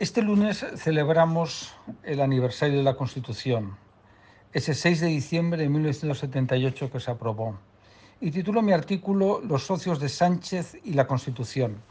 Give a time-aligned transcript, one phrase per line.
[0.00, 1.74] Este lunes celebramos
[2.04, 3.76] el aniversario de la Constitución,
[4.54, 7.58] ese 6 de diciembre de 1978 que se aprobó.
[8.18, 11.82] Y titulo mi artículo Los socios de Sánchez y la Constitución.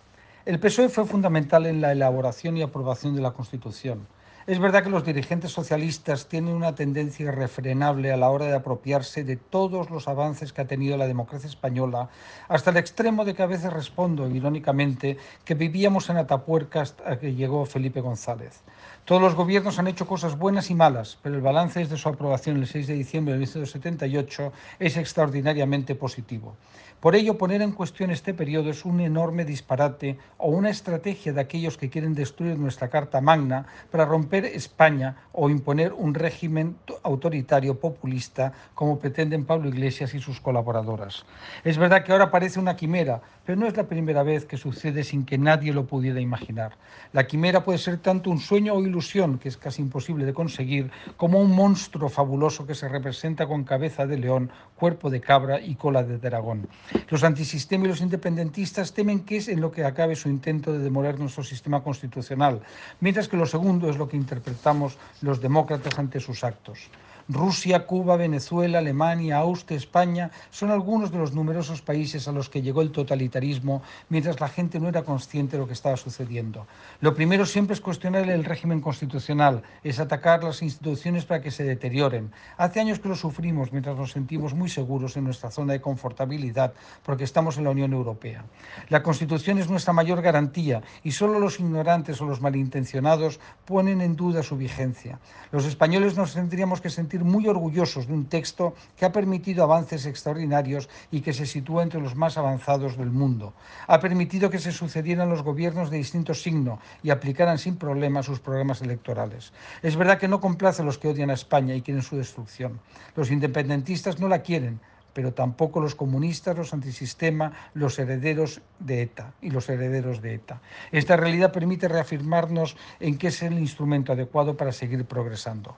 [0.48, 4.08] El PSOE fue fundamental en la elaboración y aprobación de la Constitución.
[4.50, 9.24] Es verdad que los dirigentes socialistas tienen una tendencia irrefrenable a la hora de apropiarse
[9.24, 12.10] de todos los avances que ha tenido la democracia española,
[12.48, 17.36] hasta el extremo de que a veces respondo, irónicamente, que vivíamos en Atapuerca hasta que
[17.36, 18.64] llegó Felipe González.
[19.06, 22.58] Todos los gobiernos han hecho cosas buenas y malas, pero el balance desde su aprobación
[22.58, 26.56] el 6 de diciembre de 1978 es extraordinariamente positivo.
[27.00, 31.40] Por ello, poner en cuestión este periodo es un enorme disparate o una estrategia de
[31.40, 37.80] aquellos que quieren destruir nuestra Carta Magna para romper España o imponer un régimen autoritario
[37.80, 41.26] populista como pretenden Pablo Iglesias y sus colaboradoras.
[41.64, 45.04] Es verdad que ahora parece una quimera, pero no es la primera vez que sucede
[45.04, 46.78] sin que nadie lo pudiera imaginar.
[47.14, 50.92] La quimera puede ser tanto un sueño o ilusión, que es casi imposible de conseguir,
[51.18, 55.76] como un monstruo fabuloso que se representa con cabeza de león, cuerpo de cabra y
[55.76, 56.68] cola de dragón.
[57.10, 60.80] Los antisistemas y los independentistas temen que es en lo que acabe su intento de
[60.80, 62.62] demoler nuestro sistema constitucional,
[63.00, 66.89] mientras que lo segundo es lo que interpretamos los demócratas ante sus actos.
[67.32, 72.64] Rusia, Cuba, Venezuela, Alemania, Austria, España son algunos de los numerosos países a los que
[72.64, 76.66] llegó el totalitarismo mientras la gente no era consciente de lo que estaba sucediendo.
[77.02, 81.64] Lo primero siempre es cuestionar el régimen constitucional, es atacar las instituciones para que se
[81.64, 82.32] deterioren.
[82.58, 86.74] Hace años que lo sufrimos mientras nos sentimos muy seguros en nuestra zona de confortabilidad
[87.04, 88.44] porque estamos en la Unión Europea.
[88.90, 94.16] La Constitución es nuestra mayor garantía y solo los ignorantes o los malintencionados ponen en
[94.16, 95.20] duda su vigencia.
[95.52, 100.06] Los españoles nos tendríamos que sentir muy orgullosos de un texto que ha permitido avances
[100.06, 103.54] extraordinarios y que se sitúa entre los más avanzados del mundo.
[103.88, 108.40] Ha permitido que se sucedieran los gobiernos de distinto signo y aplicaran sin problema sus
[108.40, 109.54] programas electorales.
[109.82, 112.80] Es verdad que no complace a los que odian a España y quieren su destrucción.
[113.16, 114.80] Los independentistas no la quieren,
[115.14, 120.62] pero tampoco los comunistas, los antisistema, los herederos de ETA y los herederos de ETA.
[120.92, 125.76] Esta realidad permite reafirmarnos en que es el instrumento adecuado para seguir progresando.